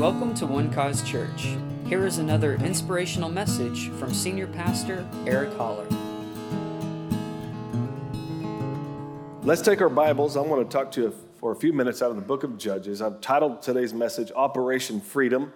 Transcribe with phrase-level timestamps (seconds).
[0.00, 1.56] Welcome to One Cause Church.
[1.84, 5.86] Here is another inspirational message from Senior Pastor Eric Holler.
[9.42, 10.38] Let's take our Bibles.
[10.38, 12.56] I want to talk to you for a few minutes out of the book of
[12.56, 13.02] Judges.
[13.02, 15.52] I've titled today's message Operation Freedom.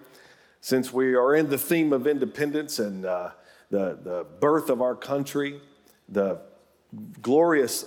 [0.61, 3.31] Since we are in the theme of independence and uh,
[3.71, 5.59] the, the birth of our country,
[6.07, 6.39] the
[7.19, 7.85] glorious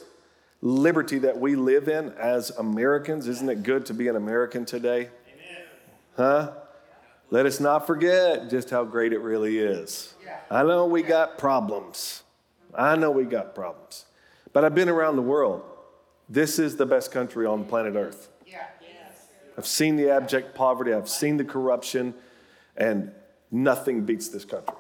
[0.61, 5.11] liberty that we live in as Americans, isn't it good to be an American today?
[6.19, 6.51] Huh?
[7.31, 10.15] Let us not forget just how great it really is.
[10.51, 12.25] I know we got problems.
[12.75, 14.05] I know we got problems.
[14.53, 15.63] But I've been around the world.
[16.29, 18.31] This is the best country on planet Earth.
[19.57, 22.15] I've seen the abject poverty, I've seen the corruption,
[22.77, 23.13] and
[23.53, 24.75] nothing beats this country.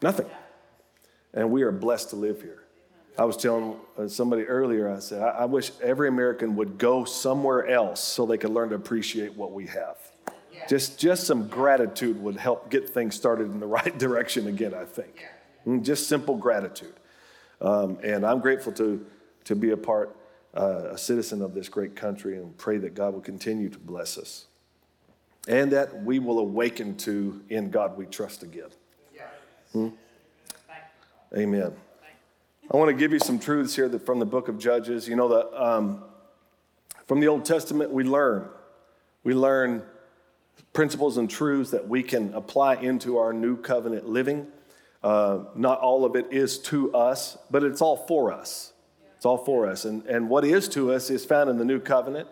[0.00, 0.26] Nothing.
[1.34, 2.62] And we are blessed to live here.
[3.18, 7.04] I was telling uh, somebody earlier, I said, I, I wish every American would go
[7.04, 9.96] somewhere else so they could learn to appreciate what we have.
[10.68, 14.84] Just, just some gratitude would help get things started in the right direction again, I
[14.84, 15.24] think.
[15.66, 16.92] Mm, Just simple gratitude.
[17.60, 19.04] Um, and I'm grateful to,
[19.44, 20.14] to be a part,
[20.54, 24.18] uh, a citizen of this great country, and pray that God will continue to bless
[24.18, 24.46] us.
[25.48, 28.68] And that we will awaken to in God we trust again.
[29.72, 29.88] Hmm?
[31.36, 31.72] Amen.
[32.70, 35.08] I want to give you some truths here that from the book of Judges.
[35.08, 36.04] You know, the, um,
[37.06, 38.46] from the Old Testament, we learn.
[39.24, 39.82] We learn
[40.72, 44.46] principles and truths that we can apply into our new covenant living.
[45.02, 48.72] Uh, not all of it is to us, but it's all for us.
[49.16, 49.84] It's all for us.
[49.84, 52.28] And, and what is to us is found in the new covenant,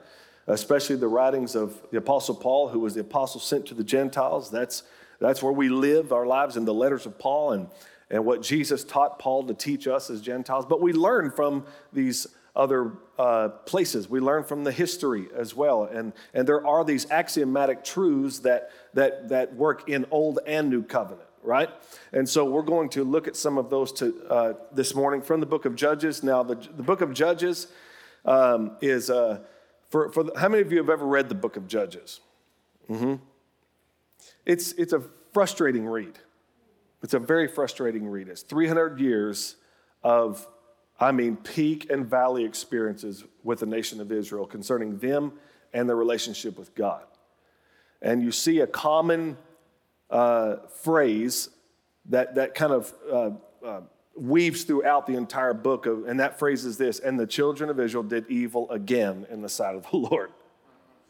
[0.47, 4.51] especially the writings of the Apostle Paul, who was the apostle sent to the Gentiles.
[4.51, 4.85] That's,
[5.19, 7.69] that's where we live our lives in the letters of Paul and,
[8.11, 10.67] and what Jesus taught Paul to teach us as Gentiles.
[10.67, 14.09] But we learn from these other uh, places.
[14.09, 15.85] We learn from the history as well.
[15.85, 20.83] And, and there are these axiomatic truths that, that, that work in Old and New
[20.83, 21.69] Covenant, right?
[22.12, 25.41] And so we're going to look at some of those to, uh, this morning from
[25.41, 26.22] the book of Judges.
[26.22, 27.69] Now, the, the book of Judges
[28.25, 29.41] um, is, uh,
[29.91, 32.21] for, for the, how many of you have ever read the book of Judges?
[32.91, 33.15] Mm-hmm.
[34.44, 35.03] It's, it's a
[35.33, 36.19] frustrating read.
[37.03, 38.28] It's a very frustrating read.
[38.28, 39.56] It's 300 years
[40.03, 40.47] of
[40.99, 45.33] I mean, peak and valley experiences with the nation of Israel concerning them
[45.73, 47.05] and their relationship with God.
[48.01, 49.37] And you see a common
[50.11, 51.51] uh, phrase
[52.06, 53.31] that, that kind of uh,
[53.65, 53.81] uh,
[54.17, 57.79] weaves throughout the entire book, of, and that phrase is this And the children of
[57.79, 60.31] Israel did evil again in the sight of the Lord.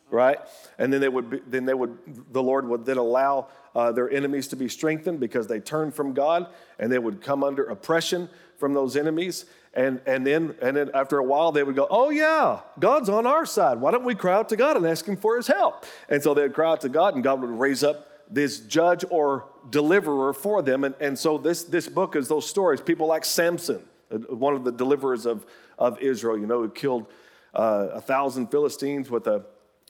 [0.08, 0.38] Right?
[0.78, 1.98] And then they would, be, then they would,
[2.32, 6.14] the Lord would then allow uh, their enemies to be strengthened because they turned from
[6.14, 6.46] God,
[6.78, 9.44] and they would come under oppression from those enemies.
[9.74, 13.26] And, and, then, and then after a while, they would go, Oh, yeah, God's on
[13.26, 13.78] our side.
[13.78, 15.84] Why don't we cry out to God and ask Him for His help?
[16.08, 19.44] And so they'd cry out to God, and God would raise up this judge or
[19.68, 20.82] deliverer for them.
[20.82, 22.80] And, and so this, this book is those stories.
[22.80, 25.44] People like Samson, uh, one of the deliverers of,
[25.78, 27.08] of Israel, you know, who killed
[27.54, 29.44] uh, a thousand Philistines with a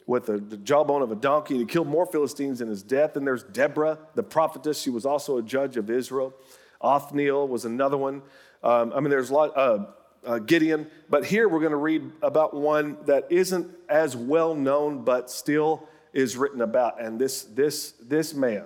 [0.06, 1.58] with the, the jawbone of a donkey.
[1.58, 3.16] He killed more Philistines in his death.
[3.16, 4.80] And there's Deborah, the prophetess.
[4.80, 6.34] She was also a judge of Israel.
[6.80, 8.22] Othniel was another one.
[8.62, 9.86] Um, I mean, there's a lot, uh,
[10.24, 15.04] uh, Gideon, but here we're going to read about one that isn't as well known,
[15.04, 17.00] but still is written about.
[17.00, 18.64] And this, this, this man,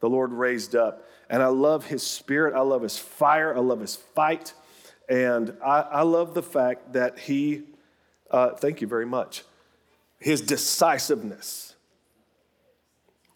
[0.00, 1.06] the Lord raised up.
[1.28, 4.54] And I love his spirit, I love his fire, I love his fight.
[5.08, 7.62] And I, I love the fact that he,
[8.30, 9.42] uh, thank you very much,
[10.22, 11.74] his decisiveness.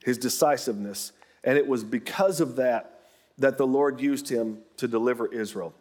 [0.04, 1.12] His decisiveness.
[1.42, 3.00] And it was because of that
[3.38, 5.74] that the Lord used him to deliver Israel.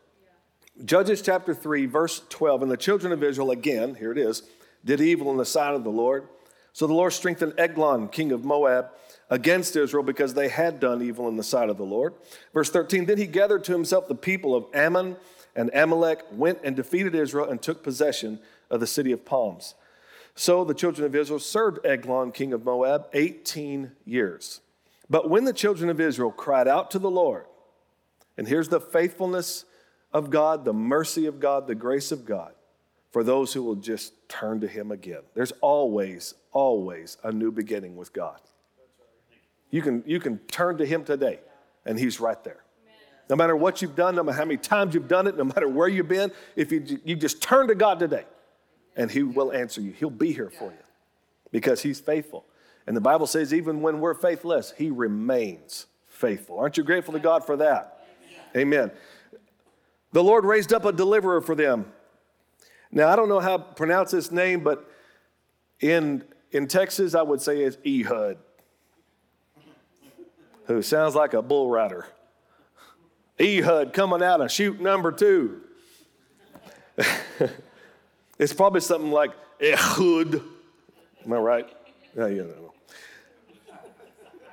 [0.83, 2.63] Judges chapter 3, verse 12.
[2.63, 4.43] And the children of Israel, again, here it is,
[4.83, 6.27] did evil in the sight of the Lord.
[6.73, 8.89] So the Lord strengthened Eglon, king of Moab,
[9.29, 12.13] against Israel because they had done evil in the sight of the Lord.
[12.53, 15.15] Verse 13 Then he gathered to himself the people of Ammon
[15.55, 18.39] and Amalek, went and defeated Israel, and took possession
[18.69, 19.75] of the city of palms.
[20.35, 24.59] So the children of Israel served Eglon, king of Moab, 18 years.
[25.09, 27.45] But when the children of Israel cried out to the Lord,
[28.37, 29.63] and here's the faithfulness
[30.11, 32.53] of God, the mercy of God, the grace of God
[33.11, 35.21] for those who will just turn to Him again.
[35.35, 38.41] There's always, always a new beginning with God.
[39.69, 41.39] You can, you can turn to Him today,
[41.85, 42.63] and He's right there.
[43.29, 45.69] No matter what you've done, no matter how many times you've done it, no matter
[45.69, 48.25] where you've been, if you, you just turn to God today,
[48.95, 49.91] and He will answer you.
[49.91, 50.83] He'll be here for you
[51.51, 52.45] because He's faithful.
[52.87, 56.59] And the Bible says, even when we're faithless, He remains faithful.
[56.59, 58.07] Aren't you grateful to God for that?
[58.55, 58.91] Amen.
[60.13, 61.91] The Lord raised up a deliverer for them.
[62.91, 64.89] Now, I don't know how to pronounce this name, but
[65.81, 68.37] in, in Texas, I would say it's Ehud.
[70.67, 72.05] who sounds like a bull rider.
[73.39, 75.61] Ehud coming out of chute number two.
[78.37, 80.41] it's probably something like Ehud.
[81.25, 81.69] Am I right?
[82.15, 82.73] Yeah, yeah, no.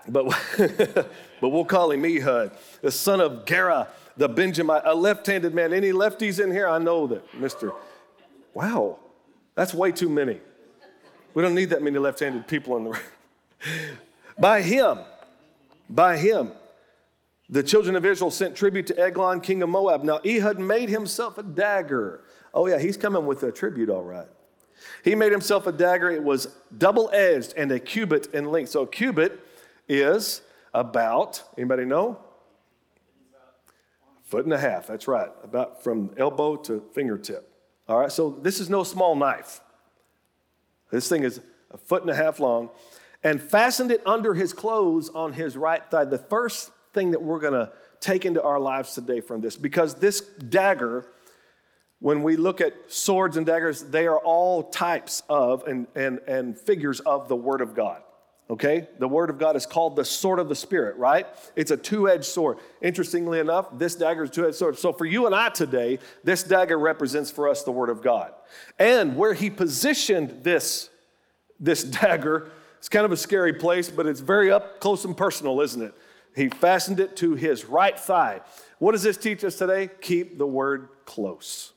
[0.09, 0.27] But,
[1.41, 5.73] but we'll call him Ehud, the son of Gera, the Benjamite, a left handed man.
[5.73, 6.69] Any lefties in here?
[6.69, 7.75] I know that, Mr.
[8.55, 8.99] Wow,
[9.55, 10.41] that's way too many.
[11.35, 13.01] We don't need that many left handed people in the room.
[14.39, 14.99] by him,
[15.89, 16.53] by him,
[17.49, 20.05] the children of Israel sent tribute to Eglon, king of Moab.
[20.05, 22.23] Now, Ehud made himself a dagger.
[22.55, 24.27] Oh, yeah, he's coming with a tribute, all right.
[25.05, 26.11] He made himself a dagger.
[26.11, 28.71] It was double edged and a cubit in length.
[28.71, 29.41] So, a cubit
[29.89, 30.43] is
[30.75, 32.19] about, anybody know?
[34.25, 35.29] Foot and a half, that's right.
[35.45, 37.53] About from elbow to fingertip.
[37.89, 39.61] All right, so this is no small knife.
[40.91, 41.41] This thing is
[41.71, 42.71] a foot and a half long
[43.25, 46.05] and fastened it under his clothes on his right thigh.
[46.05, 49.95] The first thing that we're going to take into our lives today from this, because
[49.97, 51.07] this dagger,
[52.03, 56.59] when we look at swords and daggers, they are all types of and, and, and
[56.59, 58.03] figures of the Word of God.
[58.51, 58.89] Okay?
[58.99, 61.29] The Word of God is called the sword of the Spirit, right?
[61.55, 62.59] It's a two edged sword.
[62.81, 64.77] Interestingly enough, this dagger is two edged sword.
[64.79, 68.35] So for you and I today, this dagger represents for us the Word of God.
[68.81, 70.91] And where he positioned this,
[71.61, 75.61] this dagger, it's kind of a scary place, but it's very up close and personal,
[75.61, 75.95] isn't it?
[76.35, 78.41] He fastened it to his right thigh.
[78.81, 79.89] What does this teach us today?
[80.01, 81.73] Keep the word close.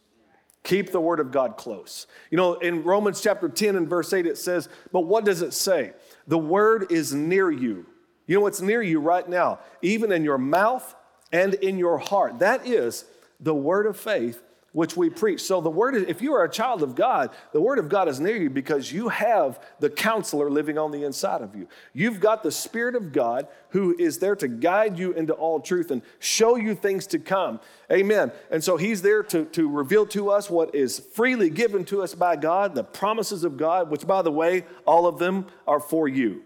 [0.66, 2.08] Keep the word of God close.
[2.32, 5.54] You know, in Romans chapter 10 and verse 8, it says, But what does it
[5.54, 5.94] say?
[6.28, 7.86] The word is near you.
[8.26, 10.96] You know what's near you right now, even in your mouth
[11.32, 12.40] and in your heart.
[12.40, 13.06] That is
[13.40, 14.42] the word of faith
[14.76, 15.42] which we preach.
[15.42, 18.10] So the word, is if you are a child of God, the word of God
[18.10, 21.70] is near you because you have the counselor living on the inside of you.
[21.94, 25.92] You've got the Spirit of God who is there to guide you into all truth
[25.92, 27.62] and show you things to come.
[27.90, 28.34] Amen.
[28.52, 32.14] And so he's there to, to reveal to us what is freely given to us
[32.14, 36.10] by God, the promises of God, which by the way, all of them are for
[36.10, 36.44] you.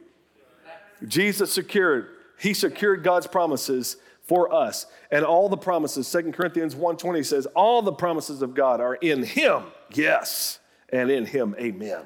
[1.07, 3.97] Jesus secured, he secured God's promises
[4.29, 4.85] for us.
[5.09, 9.23] And all the promises, Second Corinthians 1:20 says, all the promises of God are in
[9.23, 9.63] him.
[9.91, 10.59] Yes,
[10.93, 11.55] and in him.
[11.59, 12.03] Amen.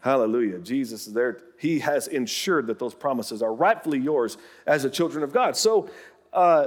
[0.00, 0.58] Hallelujah.
[0.58, 1.38] Jesus is there.
[1.58, 4.36] He has ensured that those promises are rightfully yours
[4.66, 5.56] as the children of God.
[5.56, 5.88] So
[6.32, 6.66] uh,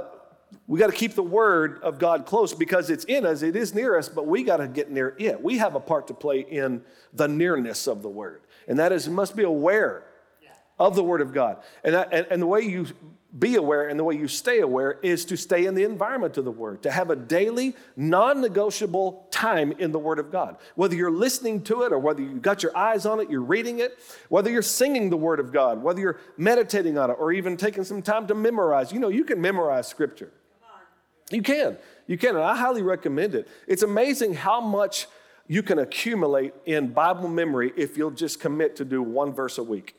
[0.66, 3.74] we got to keep the word of God close because it's in us, it is
[3.74, 5.42] near us, but we got to get near it.
[5.42, 6.82] We have a part to play in
[7.12, 8.42] the nearness of the word.
[8.66, 10.04] And that is, you must be aware
[10.78, 11.58] of the word of God.
[11.84, 12.86] And, that, and, and the way you
[13.38, 16.44] be aware and the way you stay aware is to stay in the environment of
[16.44, 20.56] the Word, to have a daily, non negotiable time in the Word of God.
[20.74, 23.78] Whether you're listening to it or whether you've got your eyes on it, you're reading
[23.78, 23.98] it,
[24.28, 27.84] whether you're singing the Word of God, whether you're meditating on it, or even taking
[27.84, 28.92] some time to memorize.
[28.92, 30.32] You know, you can memorize Scripture.
[31.30, 31.76] You can.
[32.08, 32.34] You can.
[32.34, 33.46] And I highly recommend it.
[33.68, 35.06] It's amazing how much
[35.46, 39.62] you can accumulate in Bible memory if you'll just commit to do one verse a
[39.62, 39.94] week.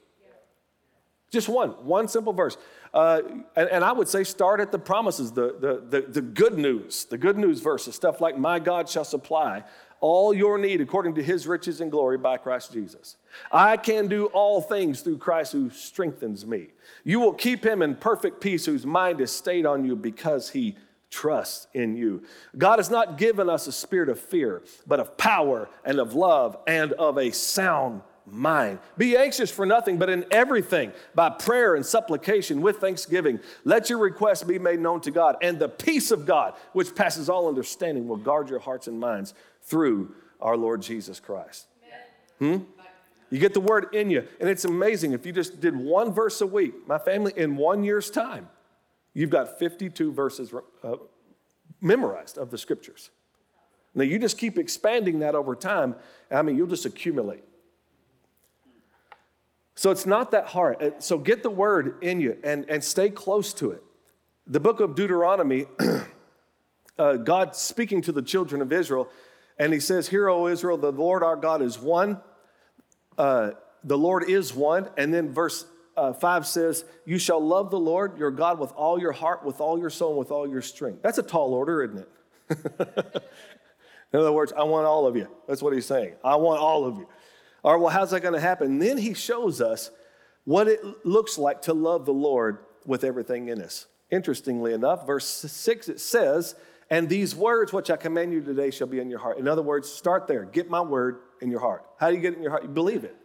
[1.31, 2.57] Just one, one simple verse.
[2.93, 3.21] Uh,
[3.55, 7.05] and, and, I would say start at the promises, the, the, the, the good news,
[7.05, 9.63] the good news verses, stuff like, My God shall supply
[10.01, 13.15] all your need according to his riches and glory by Christ Jesus.
[13.51, 16.69] I can do all things through Christ who strengthens me.
[17.05, 20.75] You will keep him in perfect peace whose mind is stayed on you because he
[21.11, 22.23] trusts in you.
[22.57, 26.57] God has not given us a spirit of fear, but of power and of love
[26.65, 28.79] and of a sound mind.
[28.97, 33.99] Be anxious for nothing, but in everything, by prayer and supplication with thanksgiving, let your
[33.99, 35.37] requests be made known to God.
[35.41, 39.33] And the peace of God, which passes all understanding, will guard your hearts and minds
[39.63, 41.67] through our Lord Jesus Christ.
[42.39, 42.57] Hmm?
[43.29, 44.27] You get the word in you.
[44.39, 45.13] And it's amazing.
[45.13, 48.49] If you just did one verse a week, my family, in one year's time,
[49.13, 50.95] you've got 52 verses uh,
[51.79, 53.09] memorized of the scriptures.
[53.95, 55.95] Now, you just keep expanding that over time.
[56.29, 57.43] I mean, you'll just accumulate.
[59.81, 60.79] So it's not that hard.
[60.79, 63.81] Uh, so get the word in you and, and stay close to it.
[64.45, 65.65] The book of Deuteronomy,
[66.99, 69.09] uh, God speaking to the children of Israel,
[69.57, 72.21] and he says, Hear, O Israel, the Lord our God is one.
[73.17, 74.87] Uh, the Lord is one.
[74.97, 75.65] And then verse
[75.97, 79.59] uh, 5 says, You shall love the Lord your God with all your heart, with
[79.61, 81.01] all your soul, and with all your strength.
[81.01, 83.23] That's a tall order, isn't it?
[84.13, 85.27] In other words, I want all of you.
[85.47, 86.13] That's what he's saying.
[86.23, 87.07] I want all of you.
[87.63, 88.67] Right, well, how's that going to happen?
[88.67, 89.91] And then he shows us
[90.45, 93.87] what it looks like to love the Lord with everything in us.
[94.09, 96.55] Interestingly enough, verse 6 it says,
[96.89, 99.37] And these words which I command you today shall be in your heart.
[99.37, 100.43] In other words, start there.
[100.43, 101.85] Get my word in your heart.
[101.97, 102.63] How do you get it in your heart?
[102.63, 103.15] You believe it.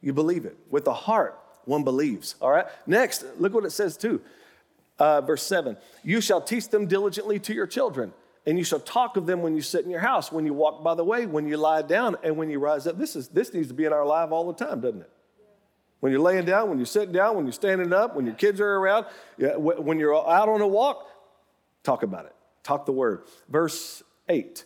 [0.00, 1.38] You believe it with the heart.
[1.64, 2.36] one believes.
[2.40, 2.66] All right?
[2.86, 4.20] Next, look what it says too.
[4.98, 8.12] Uh, verse 7 You shall teach them diligently to your children,
[8.46, 10.82] and you shall talk of them when you sit in your house, when you walk
[10.84, 12.96] by the way, when you lie down, and when you rise up.
[12.96, 15.10] This, is, this needs to be in our life all the time, doesn't it?
[16.00, 18.60] When you're laying down, when you're sitting down, when you're standing up, when your kids
[18.60, 19.06] are around,
[19.38, 21.08] when you're out on a walk,
[21.82, 22.34] talk about it.
[22.62, 23.24] Talk the word.
[23.48, 24.64] Verse 8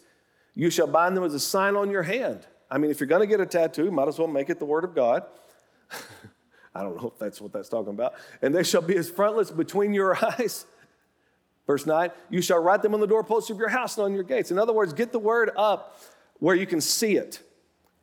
[0.55, 2.47] You shall bind them as a sign on your hand.
[2.71, 4.65] I mean, if you're going to get a tattoo, might as well make it the
[4.65, 5.25] word of God.
[6.75, 8.15] I don't know if that's what that's talking about.
[8.43, 10.67] And they shall be as frontlets between your eyes.
[11.71, 14.25] Verse 9, you shall write them on the doorposts of your house and on your
[14.25, 14.51] gates.
[14.51, 16.03] In other words, get the word up
[16.41, 17.41] where you can see it,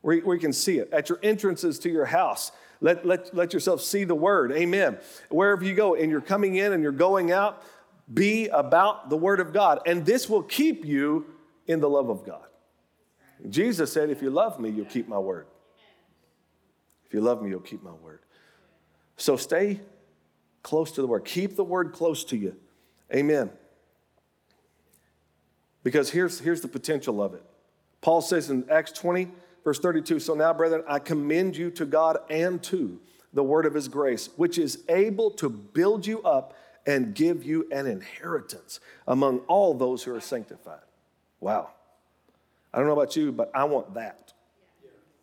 [0.00, 2.50] where you, where you can see it, at your entrances to your house.
[2.80, 4.52] Let, let, let yourself see the word.
[4.52, 4.96] Amen.
[5.28, 7.62] Wherever you go and you're coming in and you're going out,
[8.10, 9.80] be about the word of God.
[9.84, 11.26] And this will keep you
[11.66, 12.46] in the love of God.
[13.50, 15.46] Jesus said, If you love me, you'll keep my word.
[17.04, 18.20] If you love me, you'll keep my word.
[19.18, 19.80] So stay
[20.62, 21.26] close to the word.
[21.26, 22.56] Keep the word close to you.
[23.14, 23.50] Amen.
[25.82, 27.42] Because here's, here's the potential of it.
[28.00, 29.28] Paul says in Acts 20,
[29.64, 33.00] verse 32 So now, brethren, I commend you to God and to
[33.32, 36.54] the word of his grace, which is able to build you up
[36.86, 40.80] and give you an inheritance among all those who are sanctified.
[41.40, 41.70] Wow.
[42.72, 44.32] I don't know about you, but I want that.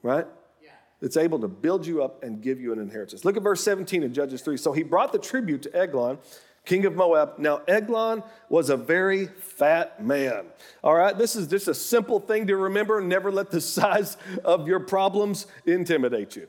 [0.04, 0.28] Right?
[1.02, 3.26] It's able to build you up and give you an inheritance.
[3.26, 4.58] Look at verse 17 in Judges 3.
[4.58, 6.18] So he brought the tribute to Eglon,
[6.66, 7.38] king of Moab.
[7.38, 10.46] Now, Eglon was a very fat man.
[10.84, 13.02] All right, this is just a simple thing to remember.
[13.02, 16.48] Never let the size of your problems intimidate you.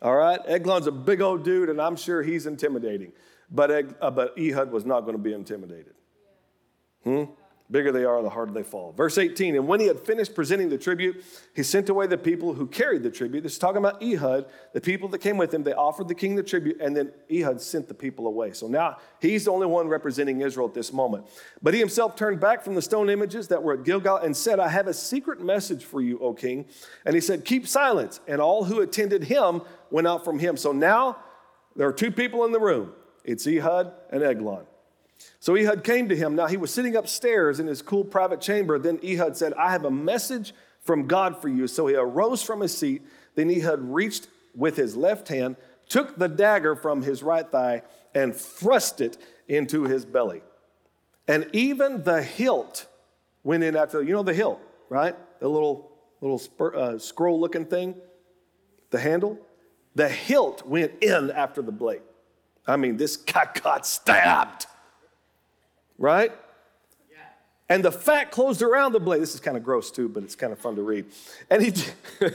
[0.00, 3.12] All right, Eglon's a big old dude, and I'm sure he's intimidating.
[3.50, 5.94] But, uh, but Ehud was not going to be intimidated.
[7.04, 7.24] Hmm?
[7.72, 8.92] Bigger they are, the harder they fall.
[8.92, 11.24] Verse 18, and when he had finished presenting the tribute,
[11.54, 13.42] he sent away the people who carried the tribute.
[13.42, 15.62] This is talking about Ehud, the people that came with him.
[15.62, 18.52] They offered the king the tribute, and then Ehud sent the people away.
[18.52, 21.26] So now he's the only one representing Israel at this moment.
[21.62, 24.60] But he himself turned back from the stone images that were at Gilgal and said,
[24.60, 26.66] I have a secret message for you, O king.
[27.06, 28.20] And he said, Keep silence.
[28.28, 30.56] And all who attended him went out from him.
[30.56, 31.16] So now
[31.74, 32.92] there are two people in the room
[33.24, 34.66] it's Ehud and Eglon.
[35.40, 36.34] So Ehud came to him.
[36.34, 38.78] Now he was sitting upstairs in his cool private chamber.
[38.78, 41.66] Then Ehud said, I have a message from God for you.
[41.66, 43.02] So he arose from his seat.
[43.34, 45.56] Then Ehud reached with his left hand,
[45.88, 47.82] took the dagger from his right thigh,
[48.14, 49.16] and thrust it
[49.48, 50.42] into his belly.
[51.26, 52.86] And even the hilt
[53.42, 55.16] went in after, you know, the hilt, right?
[55.40, 56.40] The little, little
[56.74, 57.94] uh, scroll looking thing,
[58.90, 59.38] the handle.
[59.94, 62.02] The hilt went in after the blade.
[62.66, 64.66] I mean, this guy got stabbed
[66.02, 66.32] right?
[67.10, 67.18] Yeah.
[67.68, 69.22] And the fat closed around the blade.
[69.22, 71.06] This is kind of gross too, but it's kind of fun to read.
[71.48, 71.72] And he,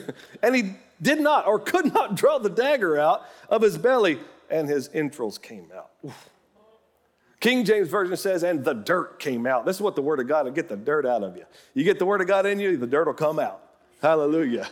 [0.41, 0.71] and he
[1.01, 4.19] did not or could not draw the dagger out of his belly,
[4.49, 5.91] and his entrails came out.
[6.03, 6.29] Oof.
[7.39, 9.65] King James Version says, and the dirt came out.
[9.65, 11.45] This is what the Word of God will get the dirt out of you.
[11.75, 13.61] You get the Word of God in you, the dirt will come out.
[14.01, 14.67] Hallelujah.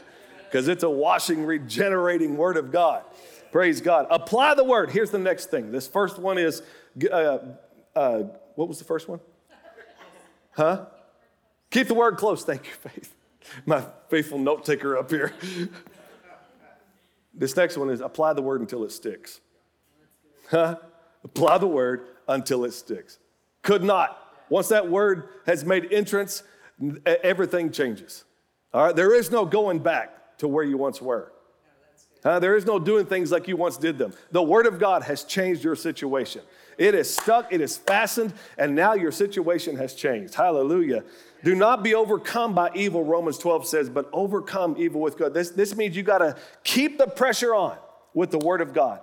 [0.45, 3.03] Because it's a washing, regenerating Word of God.
[3.51, 4.07] Praise God.
[4.09, 4.89] Apply the Word.
[4.89, 5.71] Here's the next thing.
[5.71, 6.63] This first one is
[7.11, 7.37] uh,
[7.95, 8.23] uh,
[8.55, 9.19] what was the first one?
[10.51, 10.85] Huh?
[11.69, 12.43] Keep the word close.
[12.43, 13.15] Thank you, Faith.
[13.65, 15.33] My faithful note taker up here.
[17.33, 19.41] This next one is apply the word until it sticks.
[20.49, 20.77] Huh?
[21.23, 23.19] Apply the word until it sticks.
[23.61, 24.17] Could not.
[24.49, 26.43] Once that word has made entrance,
[27.05, 28.23] everything changes.
[28.73, 28.95] All right?
[28.95, 31.31] There is no going back to where you once were.
[32.23, 34.11] Uh, there is no doing things like you once did them.
[34.31, 36.41] The Word of God has changed your situation.
[36.77, 40.35] It is stuck, it is fastened, and now your situation has changed.
[40.35, 41.03] Hallelujah.
[41.43, 45.33] Do not be overcome by evil, Romans 12 says, but overcome evil with good.
[45.33, 47.77] This, this means you got to keep the pressure on
[48.13, 49.01] with the Word of God.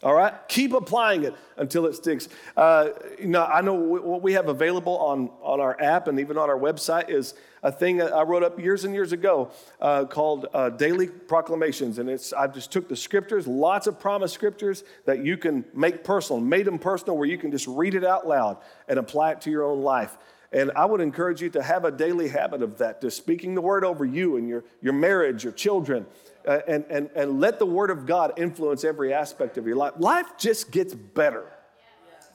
[0.00, 0.32] All right?
[0.46, 2.28] Keep applying it until it sticks.
[2.56, 6.38] Uh, you know, I know what we have available on, on our app and even
[6.38, 9.50] on our website is a thing I wrote up years and years ago
[9.80, 11.98] uh, called uh, Daily Proclamations.
[11.98, 16.04] And it's, I just took the scriptures, lots of promise scriptures that you can make
[16.04, 19.40] personal, made them personal where you can just read it out loud and apply it
[19.42, 20.16] to your own life.
[20.52, 23.60] And I would encourage you to have a daily habit of that, just speaking the
[23.60, 26.06] word over you and your, your marriage, your children,
[26.46, 29.92] uh, and, and, and let the Word of God influence every aspect of your life.
[29.98, 31.44] Life just gets better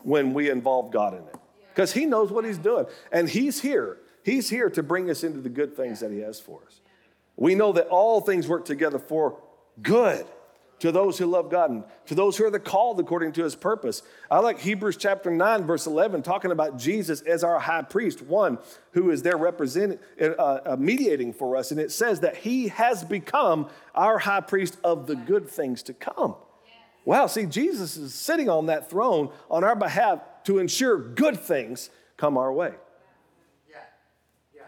[0.04, 1.36] when we involve God in it
[1.70, 2.86] because He knows what He's doing.
[3.12, 3.98] And He's here.
[4.24, 6.82] He's here to bring us into the good things that He has for us.
[7.36, 9.42] We know that all things work together for
[9.82, 10.28] good
[10.80, 13.56] to those who love God and to those who are the called according to his
[13.56, 14.02] purpose.
[14.30, 18.58] I like Hebrews chapter 9, verse 11, talking about Jesus as our high priest, one
[18.92, 21.72] who is there representing, uh, uh, mediating for us.
[21.72, 25.94] And it says that he has become our high priest of the good things to
[25.94, 26.36] come.
[27.06, 31.90] Wow, see, Jesus is sitting on that throne on our behalf to ensure good things
[32.18, 32.74] come our way.
[33.70, 33.78] Yeah.
[34.56, 34.62] Yeah.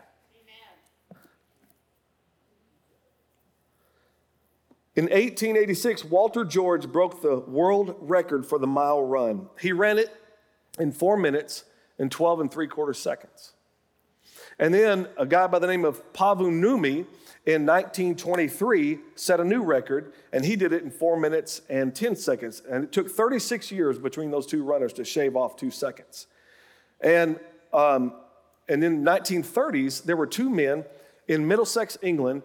[4.95, 9.49] In 1886, Walter George broke the world record for the mile run.
[9.59, 10.09] He ran it
[10.79, 11.65] in four minutes
[11.99, 13.53] and 12 and three quarter seconds.
[14.57, 17.05] And then a guy by the name of Paavo Nurmi
[17.45, 22.15] in 1923 set a new record, and he did it in four minutes and 10
[22.15, 22.61] seconds.
[22.69, 26.27] And it took 36 years between those two runners to shave off two seconds.
[27.01, 27.37] And,
[27.73, 28.13] um,
[28.69, 30.85] and in the 1930s, there were two men
[31.27, 32.43] in Middlesex, England.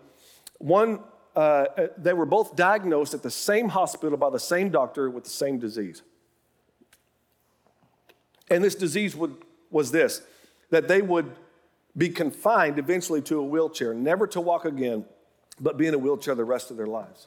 [0.59, 1.01] One
[1.37, 5.31] uh, they were both diagnosed at the same hospital by the same doctor with the
[5.31, 6.03] same disease.
[8.49, 9.37] And this disease would,
[9.71, 10.23] was this
[10.71, 11.33] that they would
[11.97, 15.05] be confined eventually to a wheelchair, never to walk again,
[15.61, 17.27] but be in a wheelchair the rest of their lives.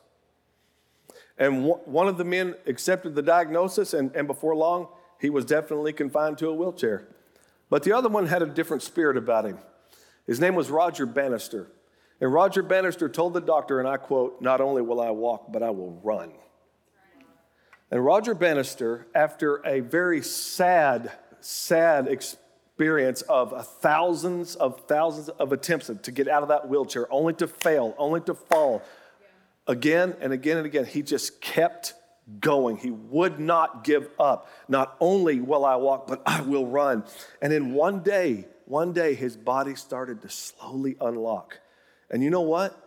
[1.38, 4.88] And one of the men accepted the diagnosis, and, and before long,
[5.20, 7.08] he was definitely confined to a wheelchair.
[7.70, 9.58] But the other one had a different spirit about him.
[10.28, 11.68] His name was Roger Bannister.
[12.24, 15.62] And Roger Bannister told the doctor, and I quote, Not only will I walk, but
[15.62, 16.32] I will run.
[17.92, 21.12] And Roger Bannister, after a very sad,
[21.42, 27.34] sad experience of thousands of thousands of attempts to get out of that wheelchair, only
[27.34, 28.82] to fail, only to fall
[29.68, 31.94] again and again and again, he just kept
[32.40, 32.78] going.
[32.78, 34.50] He would not give up.
[34.70, 37.04] Not only will I walk, but I will run.
[37.42, 41.60] And in one day, one day, his body started to slowly unlock.
[42.14, 42.80] And you know what?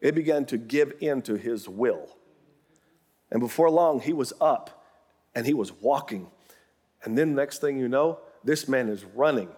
[0.00, 2.08] It began to give in to his will.
[3.30, 4.86] And before long, he was up
[5.34, 6.28] and he was walking.
[7.04, 9.50] And then, next thing you know, this man is running.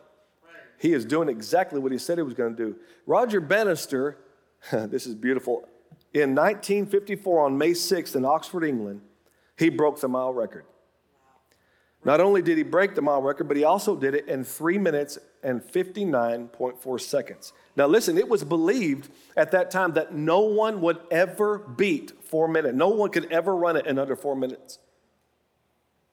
[0.78, 2.76] He is doing exactly what he said he was going to do.
[3.06, 4.18] Roger Bannister,
[4.72, 5.68] this is beautiful.
[6.12, 9.02] In 1954, on May 6th in Oxford, England,
[9.56, 10.64] he broke the mile record.
[12.06, 14.78] Not only did he break the mile record, but he also did it in three
[14.78, 17.52] minutes and 59.4 seconds.
[17.74, 22.46] Now, listen, it was believed at that time that no one would ever beat four
[22.46, 22.76] minutes.
[22.76, 24.78] No one could ever run it in under four minutes.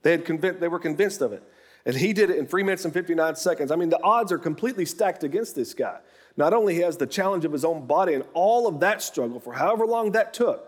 [0.01, 1.43] They, had convinced, they were convinced of it.
[1.85, 3.69] And he did it in three minutes and 59 seconds.
[3.69, 5.99] I mean, the odds are completely stacked against this guy.
[6.35, 9.39] Not only he has the challenge of his own body and all of that struggle
[9.39, 10.67] for however long that took,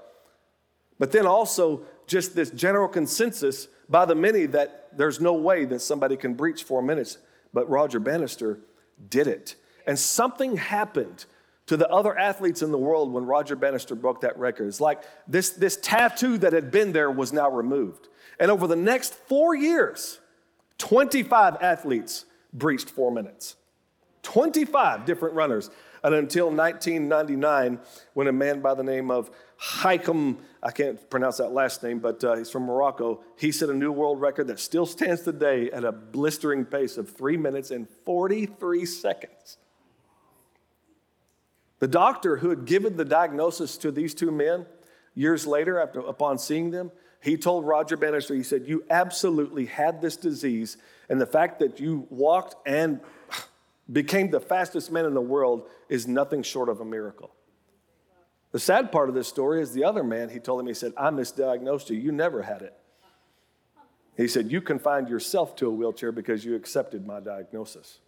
[1.00, 5.80] but then also just this general consensus by the many that there's no way that
[5.80, 7.18] somebody can breach four minutes.
[7.54, 8.60] But Roger Bannister
[9.10, 9.56] did it.
[9.88, 11.26] And something happened
[11.68, 14.68] to the other athletes in the world when Roger Bannister broke that record.
[14.68, 18.08] It's like this, this tattoo that had been there was now removed.
[18.40, 20.20] And over the next four years,
[20.78, 23.56] 25 athletes breached four minutes.
[24.24, 25.70] 25 different runners.
[26.06, 27.80] And until 1999,
[28.14, 32.24] when a man by the name of Haitham, I can't pronounce that last name, but
[32.24, 33.24] uh, he's from Morocco.
[33.40, 37.10] He set a new world record that still stands today at a blistering pace of
[37.10, 39.58] three minutes and 43 seconds.
[41.80, 44.68] The doctor who had given the diagnosis to these two men
[45.16, 50.04] years later, after, upon seeing them, he told Roger Bannister, he said, You absolutely had
[50.04, 50.78] this disease,
[51.10, 53.00] and the fact that you walked and
[53.92, 57.32] became the fastest man in the world is nothing short of a miracle.
[58.52, 60.94] The sad part of this story is the other man, he told him, he said,
[60.98, 61.98] I misdiagnosed you.
[61.98, 62.74] You never had it.
[64.16, 68.00] He said, You confined yourself to a wheelchair because you accepted my diagnosis.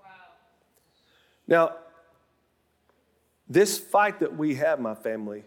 [0.00, 0.10] Wow.
[1.48, 1.76] Now,
[3.48, 5.42] this fight that we have, my family,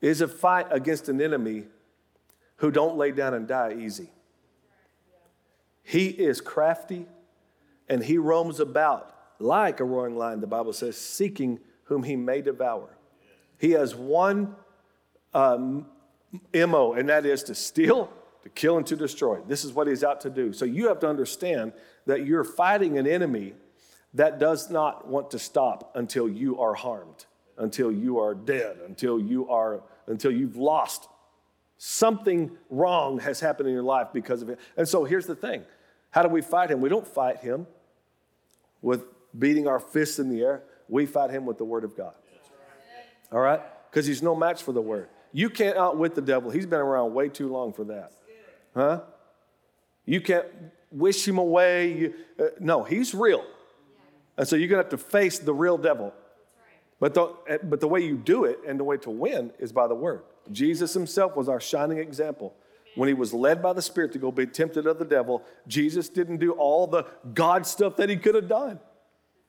[0.00, 1.64] is a fight against an enemy
[2.56, 4.10] who don't lay down and die easy.
[5.82, 7.06] He is crafty
[7.92, 12.40] and he roams about like a roaring lion, the Bible says, seeking whom he may
[12.40, 12.96] devour.
[13.58, 14.56] He has one
[15.34, 15.86] um,
[16.54, 18.10] MO, and that is to steal,
[18.44, 19.40] to kill, and to destroy.
[19.46, 20.54] This is what he's out to do.
[20.54, 21.74] So you have to understand
[22.06, 23.52] that you're fighting an enemy
[24.14, 27.26] that does not want to stop until you are harmed,
[27.58, 31.08] until you are dead, until you are until you've lost.
[31.76, 34.58] Something wrong has happened in your life because of it.
[34.78, 35.62] And so here's the thing.
[36.10, 36.80] How do we fight him?
[36.80, 37.66] We don't fight him
[38.82, 39.04] with
[39.38, 40.64] beating our fists in the air.
[40.88, 42.14] We fight him with the word of God.
[43.32, 43.60] All right?
[43.90, 45.08] Because he's no match for the word.
[45.32, 46.50] You can't outwit the devil.
[46.50, 48.12] He's been around way too long for that.
[48.74, 49.00] Huh?
[50.04, 50.46] You can't
[50.90, 51.92] wish him away.
[51.92, 53.44] You, uh, no, he's real.
[54.36, 56.12] And so you're going to have to face the real devil.
[57.00, 59.72] But the, uh, but the way you do it and the way to win is
[59.72, 60.22] by the word.
[60.50, 62.54] Jesus himself was our shining example.
[62.94, 66.08] When he was led by the Spirit to go be tempted of the devil, Jesus
[66.08, 68.80] didn't do all the God stuff that he could have done.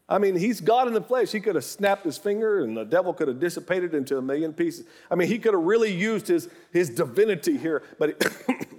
[0.07, 1.31] I mean, he's God in the flesh.
[1.31, 4.53] He could have snapped his finger and the devil could have dissipated into a million
[4.53, 4.85] pieces.
[5.09, 8.21] I mean, he could have really used his, his divinity here, but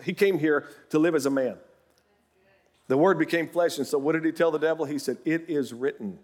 [0.04, 1.56] he, came here to live as a man.
[2.88, 3.78] The word became flesh.
[3.78, 4.84] And so, what did he tell the devil?
[4.84, 6.18] He said, It is written.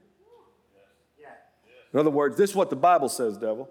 [1.93, 3.69] In other words, this is what the Bible says, devil.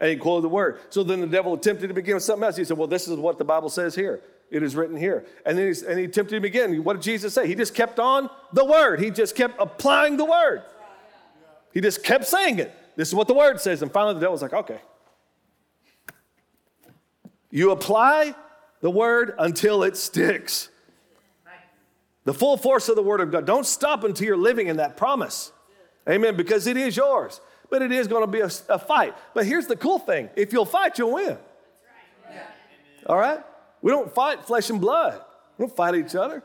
[0.00, 0.80] And he quoted the word.
[0.90, 2.56] So then the devil attempted to begin with something else.
[2.56, 4.20] He said, Well, this is what the Bible says here.
[4.50, 5.26] It is written here.
[5.44, 6.82] And then he, and he tempted him again.
[6.82, 7.46] What did Jesus say?
[7.46, 9.00] He just kept on the word.
[9.00, 10.62] He just kept applying the word.
[11.74, 12.74] He just kept saying it.
[12.96, 13.82] This is what the word says.
[13.82, 14.80] And finally the devil's like, okay.
[17.50, 18.34] You apply
[18.80, 20.70] the word until it sticks.
[22.24, 23.46] The full force of the word of God.
[23.46, 25.52] Don't stop until you're living in that promise.
[26.08, 26.36] Amen.
[26.36, 27.40] Because it is yours.
[27.70, 29.14] But it is going to be a, a fight.
[29.34, 31.38] But here's the cool thing if you'll fight, you'll win.
[33.06, 33.40] All right?
[33.80, 35.20] We don't fight flesh and blood.
[35.56, 36.42] We don't fight each other.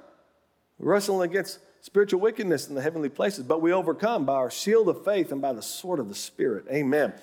[0.78, 4.88] We're wrestling against spiritual wickedness in the heavenly places, but we overcome by our shield
[4.88, 6.66] of faith and by the sword of the Spirit.
[6.72, 7.14] Amen.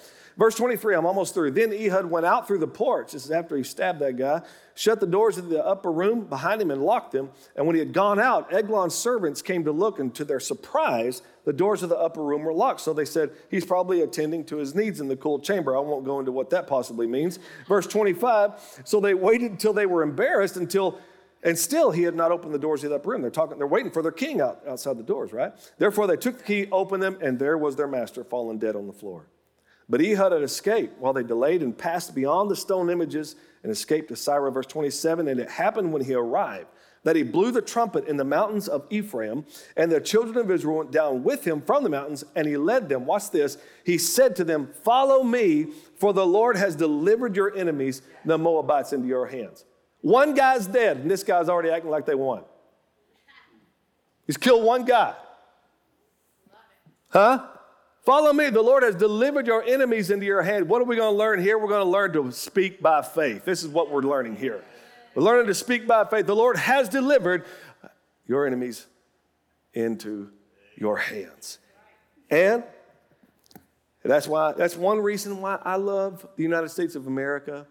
[0.41, 1.51] Verse 23, I'm almost through.
[1.51, 3.13] Then Ehud went out through the porch.
[3.13, 4.41] This is after he stabbed that guy,
[4.75, 7.29] shut the doors of the upper room behind him and locked them.
[7.57, 11.21] And when he had gone out, Eglon's servants came to look, and to their surprise,
[11.45, 12.81] the doors of the upper room were locked.
[12.81, 15.77] So they said, He's probably attending to his needs in the cool chamber.
[15.77, 17.39] I won't go into what that possibly means.
[17.69, 20.99] Verse 25, so they waited until they were embarrassed, until
[21.43, 23.21] and still, he had not opened the doors of the upper room.
[23.21, 25.53] They're talking, they're waiting for their king out, outside the doors, right?
[25.77, 28.87] Therefore, they took the key, opened them, and there was their master fallen dead on
[28.87, 29.27] the floor.
[29.91, 34.09] But Ehud had escaped while they delayed and passed beyond the stone images and escaped
[34.09, 35.27] to Seirah, verse 27.
[35.27, 36.69] And it happened when he arrived
[37.03, 39.45] that he blew the trumpet in the mountains of Ephraim,
[39.77, 42.89] and the children of Israel went down with him from the mountains, and he led
[42.89, 43.07] them.
[43.07, 43.57] Watch this.
[43.85, 48.93] He said to them, Follow me, for the Lord has delivered your enemies, the Moabites,
[48.93, 49.65] into your hands.
[50.03, 52.45] One guy's dead, and this guy's already acting like they won.
[54.27, 55.15] He's killed one guy.
[57.09, 57.47] Huh?
[58.03, 58.49] Follow me.
[58.49, 60.69] The Lord has delivered your enemies into your hand.
[60.69, 61.59] What are we going to learn here?
[61.59, 63.45] We're going to learn to speak by faith.
[63.45, 64.65] This is what we're learning here.
[65.15, 66.27] We're learning to speak by faith.
[66.27, 67.45] The Lord has delivered
[68.27, 68.87] your enemies
[69.75, 70.31] into
[70.77, 71.59] your hands.
[72.31, 72.65] And
[74.03, 77.67] that's why that's one reason why I love the United States of America.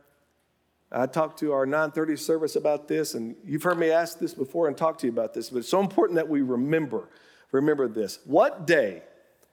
[0.92, 4.68] I talked to our 930 service about this, and you've heard me ask this before
[4.68, 7.10] and talk to you about this, but it's so important that we remember,
[7.52, 8.20] remember this.
[8.26, 9.04] What day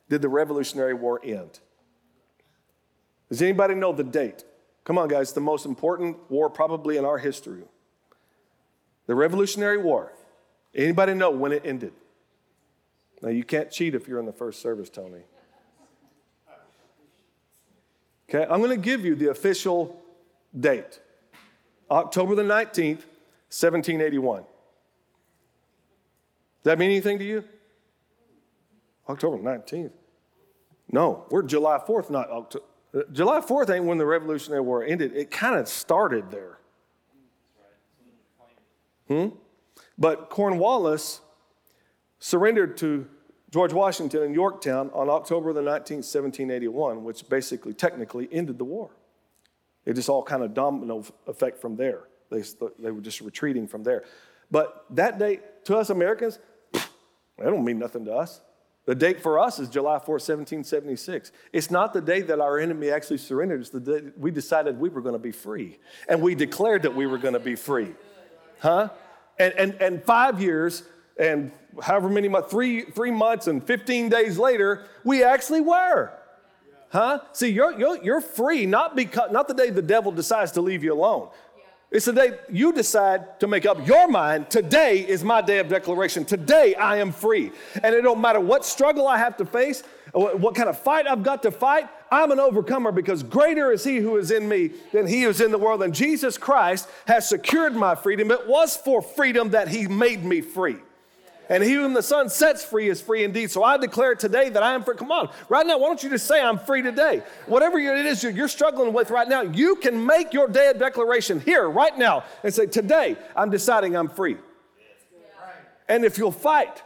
[0.08, 1.60] did the Revolutionary War end?
[3.28, 4.44] Does anybody know the date?
[4.84, 7.62] Come on, guys, the most important war probably in our history.
[9.06, 10.12] The Revolutionary War.
[10.74, 11.92] Anybody know when it ended?
[13.22, 15.22] Now, you can't cheat if you're in the first service, Tony.
[18.28, 20.00] Okay, I'm going to give you the official
[20.58, 21.00] date
[21.90, 23.04] October the 19th,
[23.48, 24.42] 1781.
[24.42, 24.48] Does
[26.64, 27.44] that mean anything to you?
[29.08, 29.92] October 19th.
[30.90, 32.64] No, we're July 4th, not October.
[33.12, 35.14] July 4th ain't when the Revolutionary War ended.
[35.14, 36.58] It kind of started there.
[39.08, 39.28] Hmm?
[39.98, 41.20] But Cornwallis
[42.18, 43.06] surrendered to
[43.50, 48.90] George Washington in Yorktown on October the 19th, 1781, which basically technically ended the war.
[49.84, 52.04] It just all kind of domino effect from there.
[52.30, 52.42] They,
[52.78, 54.04] they were just retreating from there.
[54.50, 56.38] But that date, to us Americans,
[56.72, 56.86] that
[57.38, 58.40] don't mean nothing to us.
[58.86, 61.32] The date for us is July 4, 1776.
[61.52, 64.88] It's not the day that our enemy actually surrendered, it's the day we decided we
[64.88, 65.78] were going to be free.
[66.08, 67.94] And we declared that we were going to be free.
[68.60, 68.90] Huh?
[69.38, 70.84] And, and, and five years
[71.18, 71.50] and
[71.82, 76.12] however many months, three, three months and 15 days later, we actually were.
[76.90, 77.20] Huh?
[77.32, 80.84] See, you're, you're, you're free, not, because, not the day the devil decides to leave
[80.84, 81.30] you alone.
[81.96, 84.50] It's the day you decide to make up your mind.
[84.50, 86.26] Today is my day of declaration.
[86.26, 87.52] Today I am free.
[87.82, 89.82] And it don't matter what struggle I have to face,
[90.12, 93.96] what kind of fight I've got to fight, I'm an overcomer because greater is he
[93.96, 95.82] who is in me than he who is in the world.
[95.82, 98.30] And Jesus Christ has secured my freedom.
[98.30, 100.76] It was for freedom that he made me free.
[101.48, 103.50] And he whom the Son sets free is free indeed.
[103.50, 104.96] So I declare today that I am free.
[104.96, 107.22] Come on, right now, why don't you just say, I'm free today?
[107.46, 111.40] Whatever it is you're struggling with right now, you can make your day of declaration
[111.40, 114.36] here, right now, and say, Today, I'm deciding I'm free.
[115.88, 116.82] And if you'll fight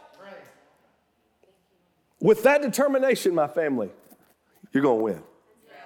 [2.19, 3.89] with that determination, my family,
[4.71, 5.23] you're going to win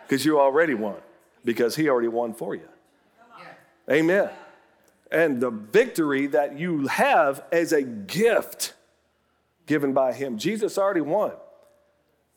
[0.04, 0.98] because you already won
[1.46, 2.68] because he already won for you.
[3.90, 4.30] Amen
[5.12, 8.74] and the victory that you have as a gift
[9.66, 10.38] given by Him.
[10.38, 11.34] Jesus already won,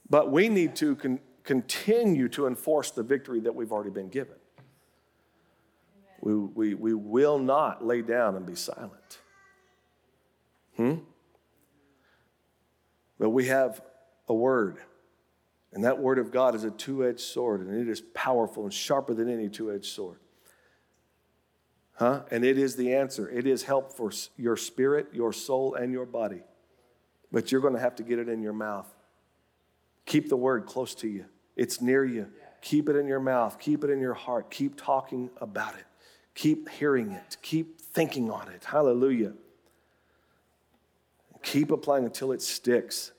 [0.08, 4.36] but we need to con- continue to enforce the victory that we've already been given.
[6.20, 9.18] We, we, we will not lay down and be silent.
[10.76, 10.94] Hmm?
[13.18, 13.80] But we have
[14.28, 14.78] a word.
[15.72, 18.72] And that word of God is a two edged sword, and it is powerful and
[18.72, 20.18] sharper than any two edged sword.
[21.98, 22.22] Huh?
[22.30, 23.28] And it is the answer.
[23.28, 26.42] It is help for your spirit, your soul, and your body.
[27.32, 28.86] But you're going to have to get it in your mouth.
[30.06, 32.28] Keep the word close to you, it's near you.
[32.60, 35.84] Keep it in your mouth, keep it in your heart, keep talking about it,
[36.34, 38.64] keep hearing it, keep thinking on it.
[38.64, 39.32] Hallelujah.
[41.42, 43.12] Keep applying until it sticks.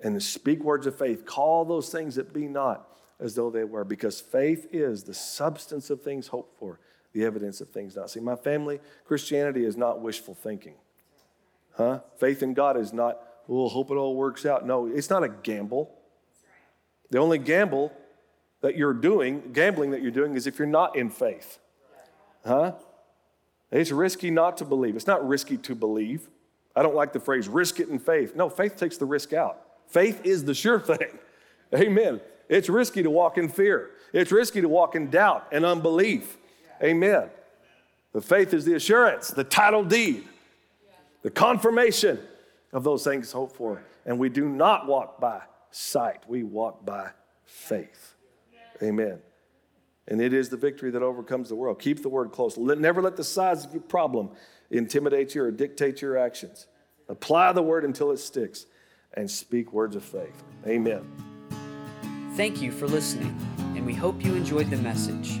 [0.00, 1.24] And speak words of faith.
[1.24, 2.88] Call those things that be not
[3.18, 6.80] as though they were, because faith is the substance of things hoped for,
[7.16, 8.22] the evidence of things not seen.
[8.22, 10.74] My family, Christianity is not wishful thinking.
[11.74, 12.00] Huh?
[12.18, 14.66] Faith in God is not, well, hope it all works out.
[14.66, 15.90] No, it's not a gamble.
[17.10, 17.90] The only gamble
[18.60, 21.58] that you're doing, gambling that you're doing, is if you're not in faith.
[22.44, 22.72] Huh?
[23.70, 24.94] It's risky not to believe.
[24.94, 26.28] It's not risky to believe.
[26.74, 28.36] I don't like the phrase risk it in faith.
[28.36, 29.58] No, faith takes the risk out.
[29.88, 31.18] Faith is the sure thing.
[31.74, 32.20] Amen.
[32.50, 36.36] It's risky to walk in fear, it's risky to walk in doubt and unbelief.
[36.82, 37.30] Amen.
[38.12, 40.24] The faith is the assurance, the title deed,
[41.22, 42.18] the confirmation
[42.72, 43.82] of those things hoped for.
[44.04, 47.10] And we do not walk by sight, we walk by
[47.44, 48.14] faith.
[48.82, 49.18] Amen.
[50.08, 51.80] And it is the victory that overcomes the world.
[51.80, 52.56] Keep the word close.
[52.56, 54.30] Never let the size of your problem
[54.70, 56.68] intimidate you or dictate your actions.
[57.08, 58.66] Apply the word until it sticks
[59.14, 60.42] and speak words of faith.
[60.66, 61.04] Amen.
[62.34, 63.34] Thank you for listening,
[63.74, 65.40] and we hope you enjoyed the message.